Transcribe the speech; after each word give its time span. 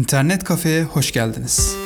İnternet 0.00 0.44
kafeye 0.44 0.84
hoş 0.84 1.12
geldiniz. 1.12 1.76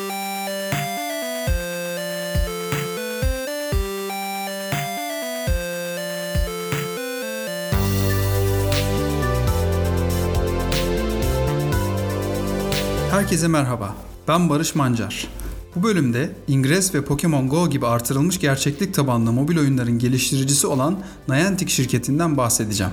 Herkese 13.11 13.49
merhaba. 13.49 13.95
Ben 14.29 14.51
Barış 14.51 14.75
Mancar. 14.75 15.29
Bu 15.77 15.83
bölümde 15.83 16.31
Ingress 16.49 16.95
ve 16.95 17.05
Pokemon 17.05 17.49
Go 17.49 17.71
gibi 17.71 17.87
artırılmış 17.87 18.41
gerçeklik 18.41 18.95
tabanlı 18.95 19.33
mobil 19.33 19.59
oyunların 19.59 19.99
geliştiricisi 19.99 20.67
olan 20.67 20.99
Niantic 21.29 21.71
şirketinden 21.71 22.37
bahsedeceğim. 22.37 22.93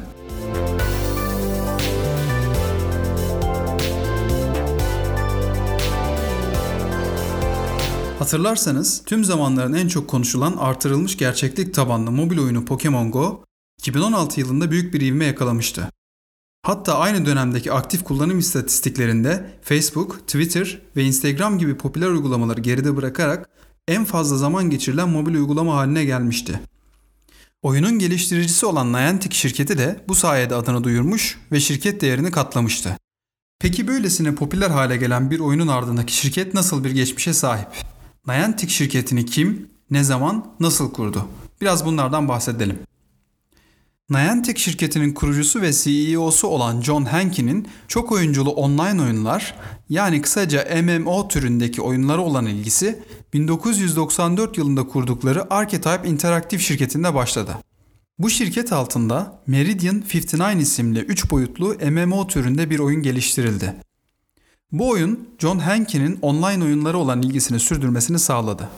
Hatırlarsanız 8.22 9.04
tüm 9.06 9.24
zamanların 9.24 9.74
en 9.74 9.88
çok 9.88 10.08
konuşulan 10.08 10.58
artırılmış 10.58 11.18
gerçeklik 11.18 11.74
tabanlı 11.74 12.12
mobil 12.12 12.40
oyunu 12.40 12.66
Pokemon 12.66 13.12
Go 13.12 13.46
2016 13.80 14.40
yılında 14.40 14.72
büyük 14.72 14.94
bir 14.94 15.02
ivme 15.02 15.26
yakalamıştı. 15.26 15.90
Hatta 16.64 16.98
aynı 16.98 17.26
dönemdeki 17.26 17.72
aktif 17.72 18.04
kullanım 18.04 18.40
istatistiklerinde 18.40 19.60
Facebook, 19.62 20.28
Twitter 20.28 20.82
ve 20.96 21.04
Instagram 21.04 21.58
gibi 21.58 21.78
popüler 21.78 22.08
uygulamaları 22.08 22.62
geride 22.62 22.96
bırakarak 22.96 23.50
en 23.88 24.06
fazla 24.06 24.38
zaman 24.38 24.70
geçirilen 24.70 25.10
mobil 25.10 25.34
uygulama 25.34 25.76
haline 25.76 26.06
gelmişti. 26.06 26.60
Oyunun 27.62 28.00
geliştiricisi 28.00 28.66
olan 28.66 28.94
Niantic 28.94 29.36
şirketi 29.36 29.78
de 29.78 30.04
bu 30.08 30.16
sayede 30.16 30.56
adını 30.56 30.84
duyurmuş 30.84 31.40
ve 31.52 31.60
şirket 31.60 32.02
değerini 32.02 32.32
katlamıştı. 32.32 32.98
Peki 33.60 33.88
böylesine 33.88 34.36
popüler 34.36 34.70
hale 34.70 34.98
gelen 34.98 35.32
bir 35.32 35.40
oyunun 35.40 35.68
ardındaki 35.68 36.14
şirket 36.18 36.54
nasıl 36.54 36.84
bir 36.84 36.92
geçmişe 36.92 37.34
sahip? 37.34 37.91
Niantic 38.28 38.70
şirketini 38.70 39.26
kim, 39.26 39.70
ne 39.92 40.04
zaman, 40.04 40.46
nasıl 40.60 40.94
kurdu? 40.94 41.28
Biraz 41.62 41.86
bunlardan 41.86 42.28
bahsedelim. 42.28 42.80
Niantic 44.10 44.60
şirketinin 44.60 45.14
kurucusu 45.14 45.62
ve 45.62 45.74
CEO'su 45.74 46.48
olan 46.48 46.82
John 46.82 47.06
Hankey'nin 47.06 47.68
çok 47.88 48.12
oyunculu 48.12 48.50
online 48.50 49.02
oyunlar 49.02 49.56
yani 49.90 50.22
kısaca 50.22 50.82
MMO 50.82 51.28
türündeki 51.28 51.82
oyunlara 51.82 52.22
olan 52.22 52.46
ilgisi 52.46 53.04
1994 53.34 54.58
yılında 54.58 54.88
kurdukları 54.88 55.54
Archetype 55.54 56.10
Interactive 56.10 56.62
şirketinde 56.62 57.14
başladı. 57.14 57.58
Bu 58.20 58.30
şirket 58.30 58.74
altında 58.74 59.42
Meridian 59.48 60.04
59 60.14 60.62
isimli 60.62 61.00
3 61.00 61.32
boyutlu 61.32 61.78
MMO 61.92 62.28
türünde 62.28 62.70
bir 62.70 62.80
oyun 62.80 63.02
geliştirildi. 63.02 63.76
Bu 64.72 64.90
oyun 64.90 65.30
John 65.40 65.60
Hankey'nin 65.60 66.20
online 66.22 66.64
oyunları 66.64 66.98
olan 66.98 67.22
ilgisini 67.22 67.60
sürdürmesini 67.60 68.20
sağladı. 68.20 68.70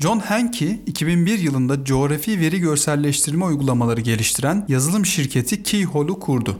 John 0.00 0.18
Hankey 0.18 0.80
2001 0.86 1.38
yılında 1.38 1.84
coğrafi 1.84 2.40
veri 2.40 2.60
görselleştirme 2.60 3.44
uygulamaları 3.44 4.00
geliştiren 4.00 4.64
yazılım 4.68 5.06
şirketi 5.06 5.62
Keyhole'u 5.62 6.20
kurdu. 6.20 6.58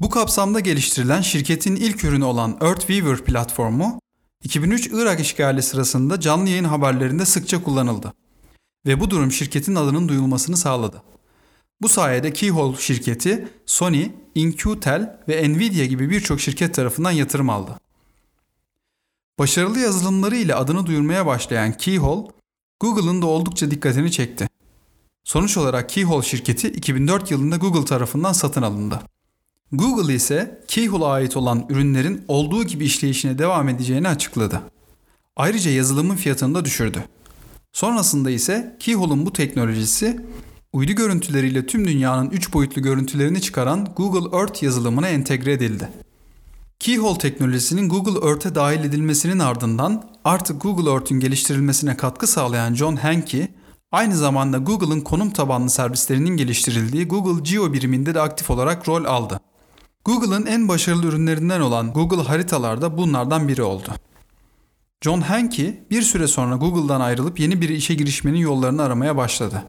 Bu 0.00 0.10
kapsamda 0.10 0.60
geliştirilen 0.60 1.20
şirketin 1.20 1.76
ilk 1.76 2.04
ürünü 2.04 2.24
olan 2.24 2.58
Earthweaver 2.60 3.24
platformu 3.24 4.00
2003 4.44 4.86
Irak 4.92 5.20
işgali 5.20 5.62
sırasında 5.62 6.20
canlı 6.20 6.48
yayın 6.48 6.64
haberlerinde 6.64 7.24
sıkça 7.24 7.62
kullanıldı 7.62 8.12
ve 8.86 9.00
bu 9.00 9.10
durum 9.10 9.32
şirketin 9.32 9.74
adının 9.74 10.08
duyulmasını 10.08 10.56
sağladı. 10.56 11.02
Bu 11.82 11.88
sayede 11.88 12.32
Keyhole 12.32 12.76
şirketi 12.76 13.48
Sony, 13.66 14.08
InQtel 14.38 15.18
ve 15.28 15.48
Nvidia 15.48 15.84
gibi 15.84 16.10
birçok 16.10 16.40
şirket 16.40 16.74
tarafından 16.74 17.10
yatırım 17.10 17.50
aldı. 17.50 17.80
Başarılı 19.38 19.78
yazılımları 19.78 20.36
ile 20.36 20.54
adını 20.54 20.86
duyurmaya 20.86 21.26
başlayan 21.26 21.72
Keyhole, 21.72 22.28
Google'ın 22.80 23.22
da 23.22 23.26
oldukça 23.26 23.70
dikkatini 23.70 24.12
çekti. 24.12 24.48
Sonuç 25.24 25.56
olarak 25.56 25.88
Keyhole 25.88 26.26
şirketi 26.26 26.68
2004 26.68 27.30
yılında 27.30 27.56
Google 27.56 27.84
tarafından 27.84 28.32
satın 28.32 28.62
alındı. 28.62 29.00
Google 29.72 30.14
ise 30.14 30.60
Keyhole'a 30.68 31.12
ait 31.12 31.36
olan 31.36 31.66
ürünlerin 31.68 32.24
olduğu 32.28 32.64
gibi 32.64 32.84
işleyişine 32.84 33.38
devam 33.38 33.68
edeceğini 33.68 34.08
açıkladı. 34.08 34.62
Ayrıca 35.36 35.70
yazılımın 35.70 36.16
fiyatını 36.16 36.54
da 36.54 36.64
düşürdü. 36.64 37.04
Sonrasında 37.72 38.30
ise 38.30 38.76
Keyhole'un 38.80 39.26
bu 39.26 39.32
teknolojisi 39.32 40.20
uydu 40.72 40.92
görüntüleriyle 40.92 41.66
tüm 41.66 41.86
dünyanın 41.86 42.30
3 42.30 42.52
boyutlu 42.54 42.82
görüntülerini 42.82 43.40
çıkaran 43.40 43.88
Google 43.96 44.36
Earth 44.36 44.62
yazılımına 44.62 45.08
entegre 45.08 45.52
edildi. 45.52 45.88
Keyhole 46.78 47.18
teknolojisinin 47.18 47.88
Google 47.88 48.28
Earth'e 48.28 48.54
dahil 48.54 48.84
edilmesinin 48.84 49.38
ardından 49.38 50.10
artık 50.24 50.62
Google 50.62 50.90
Earth'ün 50.90 51.20
geliştirilmesine 51.20 51.96
katkı 51.96 52.26
sağlayan 52.26 52.74
John 52.74 52.96
Hankey, 52.96 53.46
aynı 53.92 54.16
zamanda 54.16 54.58
Google'ın 54.58 55.00
konum 55.00 55.30
tabanlı 55.30 55.70
servislerinin 55.70 56.36
geliştirildiği 56.36 57.08
Google 57.08 57.50
Geo 57.50 57.72
biriminde 57.72 58.14
de 58.14 58.20
aktif 58.20 58.50
olarak 58.50 58.88
rol 58.88 59.04
aldı. 59.04 59.40
Google'ın 60.04 60.46
en 60.46 60.68
başarılı 60.68 61.06
ürünlerinden 61.06 61.60
olan 61.60 61.92
Google 61.92 62.22
Haritalar 62.22 62.82
da 62.82 62.98
bunlardan 62.98 63.48
biri 63.48 63.62
oldu. 63.62 63.88
John 65.00 65.20
Hankey 65.20 65.82
bir 65.90 66.02
süre 66.02 66.26
sonra 66.26 66.56
Google'dan 66.56 67.00
ayrılıp 67.00 67.40
yeni 67.40 67.60
bir 67.60 67.68
işe 67.68 67.94
girişmenin 67.94 68.38
yollarını 68.38 68.82
aramaya 68.82 69.16
başladı. 69.16 69.62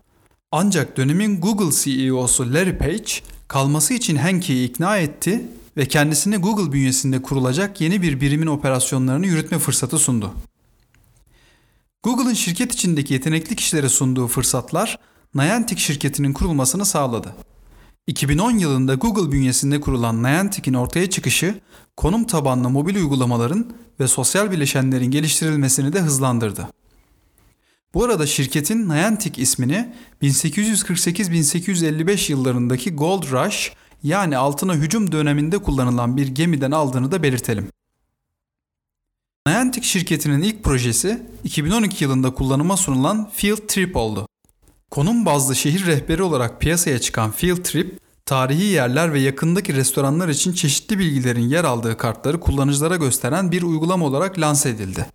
Ancak 0.51 0.97
dönemin 0.97 1.41
Google 1.41 1.75
CEO'su 1.83 2.53
Larry 2.53 2.77
Page 2.77 3.11
kalması 3.47 3.93
için 3.93 4.15
Hankey'i 4.15 4.67
ikna 4.67 4.97
etti 4.97 5.47
ve 5.77 5.85
kendisine 5.85 6.37
Google 6.37 6.71
bünyesinde 6.71 7.21
kurulacak 7.21 7.81
yeni 7.81 8.01
bir 8.01 8.21
birimin 8.21 8.47
operasyonlarını 8.47 9.27
yürütme 9.27 9.59
fırsatı 9.59 9.99
sundu. 9.99 10.33
Google'ın 12.03 12.33
şirket 12.33 12.73
içindeki 12.73 13.13
yetenekli 13.13 13.55
kişilere 13.55 13.89
sunduğu 13.89 14.27
fırsatlar 14.27 14.99
Niantic 15.35 15.81
şirketinin 15.81 16.33
kurulmasını 16.33 16.85
sağladı. 16.85 17.35
2010 18.07 18.51
yılında 18.51 18.95
Google 18.95 19.31
bünyesinde 19.31 19.81
kurulan 19.81 20.23
Niantic'in 20.23 20.73
ortaya 20.73 21.09
çıkışı, 21.09 21.59
konum 21.97 22.23
tabanlı 22.23 22.69
mobil 22.69 22.95
uygulamaların 22.95 23.67
ve 23.99 24.07
sosyal 24.07 24.51
bileşenlerin 24.51 25.11
geliştirilmesini 25.11 25.93
de 25.93 26.01
hızlandırdı. 26.01 26.67
Bu 27.93 28.03
arada 28.03 28.27
şirketin 28.27 28.89
Niantic 28.89 29.41
ismini 29.41 29.93
1848-1855 30.21 32.31
yıllarındaki 32.31 32.95
Gold 32.95 33.23
Rush 33.23 33.73
yani 34.03 34.37
altına 34.37 34.75
hücum 34.75 35.11
döneminde 35.11 35.57
kullanılan 35.57 36.17
bir 36.17 36.27
gemiden 36.27 36.71
aldığını 36.71 37.11
da 37.11 37.23
belirtelim. 37.23 37.67
Niantic 39.47 39.87
şirketinin 39.87 40.41
ilk 40.41 40.63
projesi 40.63 41.21
2012 41.43 42.03
yılında 42.03 42.33
kullanıma 42.33 42.77
sunulan 42.77 43.29
Field 43.33 43.67
Trip 43.67 43.95
oldu. 43.95 44.27
Konum 44.91 45.25
bazlı 45.25 45.55
şehir 45.55 45.85
rehberi 45.85 46.23
olarak 46.23 46.61
piyasaya 46.61 46.99
çıkan 46.99 47.31
Field 47.31 47.63
Trip, 47.63 47.99
tarihi 48.25 48.63
yerler 48.63 49.13
ve 49.13 49.19
yakındaki 49.19 49.75
restoranlar 49.75 50.29
için 50.29 50.53
çeşitli 50.53 50.99
bilgilerin 50.99 51.49
yer 51.49 51.63
aldığı 51.63 51.97
kartları 51.97 52.39
kullanıcılara 52.39 52.95
gösteren 52.95 53.51
bir 53.51 53.63
uygulama 53.63 54.05
olarak 54.05 54.39
lanse 54.39 54.69
edildi. 54.69 55.05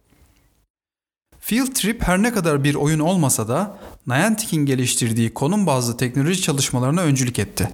Field 1.47 1.75
Trip 1.75 2.03
her 2.03 2.23
ne 2.23 2.33
kadar 2.33 2.65
bir 2.65 2.75
oyun 2.75 2.99
olmasa 2.99 3.49
da 3.49 3.79
Niantic'in 4.07 4.67
geliştirdiği 4.67 5.35
konum 5.35 5.67
bazlı 5.67 5.97
teknoloji 5.97 6.43
çalışmalarına 6.43 7.01
öncülük 7.01 7.39
etti. 7.39 7.69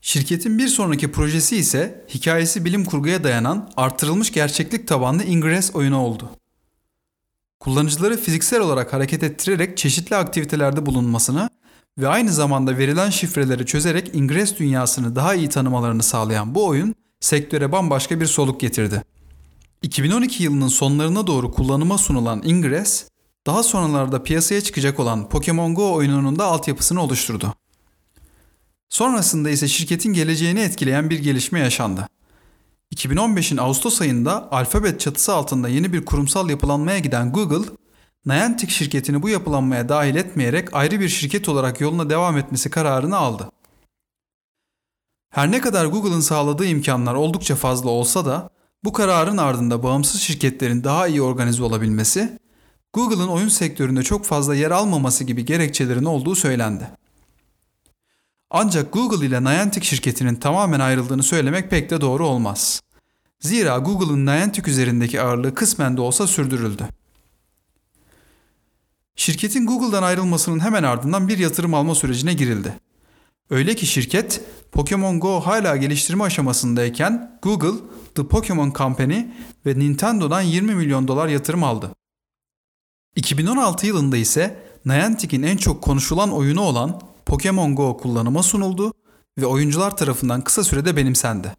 Şirketin 0.00 0.58
bir 0.58 0.68
sonraki 0.68 1.12
projesi 1.12 1.56
ise 1.56 2.04
hikayesi 2.14 2.64
bilim 2.64 2.84
kurguya 2.84 3.24
dayanan 3.24 3.70
artırılmış 3.76 4.32
gerçeklik 4.32 4.88
tabanlı 4.88 5.24
Ingress 5.24 5.74
oyunu 5.74 5.98
oldu. 5.98 6.30
Kullanıcıları 7.60 8.16
fiziksel 8.16 8.60
olarak 8.60 8.92
hareket 8.92 9.22
ettirerek 9.22 9.76
çeşitli 9.76 10.16
aktivitelerde 10.16 10.86
bulunmasını 10.86 11.50
ve 11.98 12.08
aynı 12.08 12.32
zamanda 12.32 12.78
verilen 12.78 13.10
şifreleri 13.10 13.66
çözerek 13.66 14.14
Ingress 14.14 14.58
dünyasını 14.58 15.16
daha 15.16 15.34
iyi 15.34 15.48
tanımalarını 15.48 16.02
sağlayan 16.02 16.54
bu 16.54 16.66
oyun 16.66 16.94
sektöre 17.20 17.72
bambaşka 17.72 18.20
bir 18.20 18.26
soluk 18.26 18.60
getirdi. 18.60 19.02
2012 19.82 20.42
yılının 20.42 20.68
sonlarına 20.68 21.26
doğru 21.26 21.50
kullanıma 21.50 21.98
sunulan 21.98 22.42
Ingress, 22.44 23.08
daha 23.46 23.62
sonralarda 23.62 24.22
piyasaya 24.22 24.60
çıkacak 24.60 25.00
olan 25.00 25.28
Pokemon 25.28 25.74
Go 25.74 25.92
oyununun 25.92 26.38
da 26.38 26.44
altyapısını 26.44 27.02
oluşturdu. 27.02 27.54
Sonrasında 28.88 29.50
ise 29.50 29.68
şirketin 29.68 30.12
geleceğini 30.12 30.60
etkileyen 30.60 31.10
bir 31.10 31.18
gelişme 31.18 31.60
yaşandı. 31.60 32.08
2015'in 32.94 33.56
Ağustos 33.56 34.00
ayında 34.00 34.52
Alphabet 34.52 35.00
çatısı 35.00 35.34
altında 35.34 35.68
yeni 35.68 35.92
bir 35.92 36.04
kurumsal 36.04 36.50
yapılanmaya 36.50 36.98
giden 36.98 37.32
Google, 37.32 37.68
Niantic 38.26 38.72
şirketini 38.72 39.22
bu 39.22 39.28
yapılanmaya 39.28 39.88
dahil 39.88 40.16
etmeyerek 40.16 40.74
ayrı 40.74 41.00
bir 41.00 41.08
şirket 41.08 41.48
olarak 41.48 41.80
yoluna 41.80 42.10
devam 42.10 42.38
etmesi 42.38 42.70
kararını 42.70 43.16
aldı. 43.16 43.50
Her 45.30 45.50
ne 45.50 45.60
kadar 45.60 45.86
Google'ın 45.86 46.20
sağladığı 46.20 46.66
imkanlar 46.66 47.14
oldukça 47.14 47.56
fazla 47.56 47.90
olsa 47.90 48.26
da 48.26 48.50
bu 48.84 48.92
kararın 48.92 49.36
ardında 49.36 49.82
bağımsız 49.82 50.20
şirketlerin 50.20 50.84
daha 50.84 51.06
iyi 51.06 51.22
organize 51.22 51.62
olabilmesi, 51.62 52.38
Google'ın 52.92 53.28
oyun 53.28 53.48
sektöründe 53.48 54.02
çok 54.02 54.24
fazla 54.24 54.54
yer 54.54 54.70
almaması 54.70 55.24
gibi 55.24 55.44
gerekçelerin 55.44 56.04
olduğu 56.04 56.34
söylendi. 56.34 56.90
Ancak 58.50 58.92
Google 58.92 59.26
ile 59.26 59.44
Niantic 59.44 59.86
şirketinin 59.86 60.34
tamamen 60.34 60.80
ayrıldığını 60.80 61.22
söylemek 61.22 61.70
pek 61.70 61.90
de 61.90 62.00
doğru 62.00 62.26
olmaz. 62.26 62.82
Zira 63.40 63.78
Google'ın 63.78 64.26
Niantic 64.26 64.70
üzerindeki 64.70 65.20
ağırlığı 65.22 65.54
kısmen 65.54 65.96
de 65.96 66.00
olsa 66.00 66.26
sürdürüldü. 66.26 66.88
Şirketin 69.16 69.66
Google'dan 69.66 70.02
ayrılmasının 70.02 70.60
hemen 70.60 70.82
ardından 70.82 71.28
bir 71.28 71.38
yatırım 71.38 71.74
alma 71.74 71.94
sürecine 71.94 72.34
girildi. 72.34 72.74
Öyle 73.50 73.74
ki 73.74 73.86
şirket 73.86 74.40
Pokemon 74.72 75.20
Go 75.20 75.40
hala 75.40 75.76
geliştirme 75.76 76.24
aşamasındayken 76.24 77.38
Google, 77.42 77.78
The 78.14 78.26
Pokemon 78.26 78.72
Company 78.72 79.26
ve 79.66 79.78
Nintendo'dan 79.78 80.40
20 80.40 80.74
milyon 80.74 81.08
dolar 81.08 81.28
yatırım 81.28 81.64
aldı. 81.64 81.90
2016 83.16 83.86
yılında 83.86 84.16
ise 84.16 84.62
Niantic'in 84.86 85.42
en 85.42 85.56
çok 85.56 85.82
konuşulan 85.82 86.32
oyunu 86.32 86.60
olan 86.60 87.00
Pokemon 87.26 87.74
Go 87.74 87.96
kullanıma 87.96 88.42
sunuldu 88.42 88.92
ve 89.38 89.46
oyuncular 89.46 89.96
tarafından 89.96 90.40
kısa 90.40 90.64
sürede 90.64 90.96
benimsendi. 90.96 91.52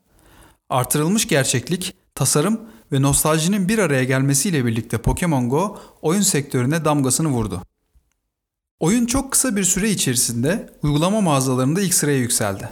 Artırılmış 0.70 1.28
gerçeklik, 1.28 1.96
tasarım 2.16 2.62
ve 2.92 3.02
nostaljinin 3.02 3.68
bir 3.68 3.80
araya 3.80 4.04
gelmesiyle 4.04 4.66
birlikte 4.66 4.98
Pokemon 4.98 5.50
Go 5.50 5.80
oyun 6.02 6.22
sektörüne 6.22 6.86
damgasını 6.86 7.28
vurdu. 7.28 7.62
Oyun 8.80 9.06
çok 9.06 9.32
kısa 9.32 9.56
bir 9.56 9.64
süre 9.64 9.90
içerisinde 9.90 10.70
uygulama 10.84 11.22
mağazalarında 11.22 11.82
ilk 11.82 11.94
sıraya 11.94 12.18
yükseldi. 12.18 12.70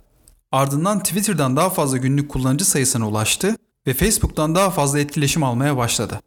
Ardından 0.51 0.99
Twitter'dan 1.03 1.55
daha 1.55 1.69
fazla 1.69 1.97
günlük 1.97 2.29
kullanıcı 2.29 2.65
sayısına 2.65 3.07
ulaştı 3.07 3.55
ve 3.87 3.93
Facebook'tan 3.93 4.55
daha 4.55 4.69
fazla 4.69 4.99
etkileşim 4.99 5.43
almaya 5.43 5.77
başladı. 5.77 6.19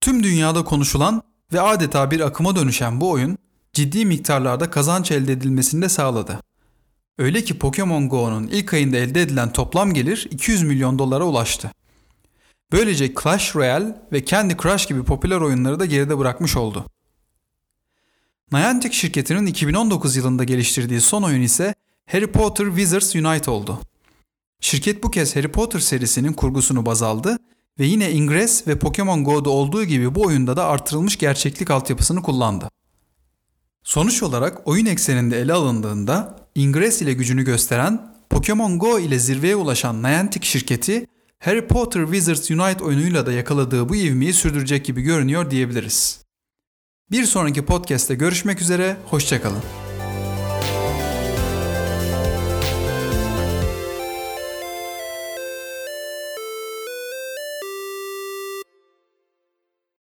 Tüm 0.00 0.22
dünyada 0.22 0.64
konuşulan 0.64 1.22
ve 1.52 1.60
adeta 1.60 2.10
bir 2.10 2.20
akıma 2.20 2.56
dönüşen 2.56 3.00
bu 3.00 3.10
oyun 3.10 3.38
ciddi 3.72 4.06
miktarlarda 4.06 4.70
kazanç 4.70 5.10
elde 5.10 5.32
edilmesini 5.32 5.82
de 5.82 5.88
sağladı. 5.88 6.40
Öyle 7.18 7.44
ki 7.44 7.58
Pokemon 7.58 8.08
Go'nun 8.08 8.46
ilk 8.46 8.74
ayında 8.74 8.96
elde 8.96 9.22
edilen 9.22 9.52
toplam 9.52 9.94
gelir 9.94 10.28
200 10.30 10.62
milyon 10.62 10.98
dolara 10.98 11.24
ulaştı. 11.24 11.70
Böylece 12.72 13.14
Clash 13.22 13.56
Royale 13.56 13.96
ve 14.12 14.24
Candy 14.24 14.54
Crush 14.62 14.86
gibi 14.86 15.04
popüler 15.04 15.40
oyunları 15.40 15.80
da 15.80 15.86
geride 15.86 16.18
bırakmış 16.18 16.56
oldu. 16.56 16.84
Niantic 18.52 18.92
şirketinin 18.92 19.46
2019 19.46 20.16
yılında 20.16 20.44
geliştirdiği 20.44 21.00
son 21.00 21.22
oyun 21.22 21.42
ise 21.42 21.74
Harry 22.06 22.32
Potter 22.32 22.66
Wizards 22.66 23.14
Unite 23.14 23.50
oldu. 23.50 23.78
Şirket 24.60 25.02
bu 25.02 25.10
kez 25.10 25.36
Harry 25.36 25.52
Potter 25.52 25.80
serisinin 25.80 26.32
kurgusunu 26.32 26.86
baz 26.86 27.02
aldı 27.02 27.38
ve 27.78 27.86
yine 27.86 28.12
Ingress 28.12 28.66
ve 28.66 28.78
Pokemon 28.78 29.24
Go'da 29.24 29.50
olduğu 29.50 29.84
gibi 29.84 30.14
bu 30.14 30.22
oyunda 30.22 30.56
da 30.56 30.66
artırılmış 30.66 31.18
gerçeklik 31.18 31.70
altyapısını 31.70 32.22
kullandı. 32.22 32.70
Sonuç 33.82 34.22
olarak 34.22 34.68
oyun 34.68 34.86
ekseninde 34.86 35.40
ele 35.40 35.52
alındığında 35.52 36.36
Ingress 36.54 37.02
ile 37.02 37.12
gücünü 37.12 37.44
gösteren, 37.44 38.14
Pokemon 38.30 38.78
Go 38.78 38.98
ile 38.98 39.18
zirveye 39.18 39.56
ulaşan 39.56 40.02
Niantic 40.02 40.46
şirketi 40.46 41.06
Harry 41.38 41.66
Potter 41.66 42.04
Wizards 42.04 42.50
Unite 42.50 42.84
oyunuyla 42.84 43.26
da 43.26 43.32
yakaladığı 43.32 43.88
bu 43.88 43.96
ivmeyi 43.96 44.32
sürdürecek 44.32 44.84
gibi 44.84 45.02
görünüyor 45.02 45.50
diyebiliriz. 45.50 46.29
Bir 47.10 47.24
sonraki 47.24 47.64
podcast'te 47.64 48.14
görüşmek 48.14 48.60
üzere, 48.60 48.96
hoşçakalın. 49.06 49.62